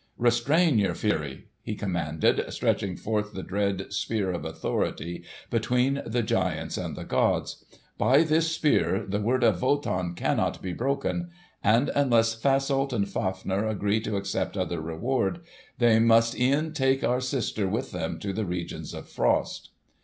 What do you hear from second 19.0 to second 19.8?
frost."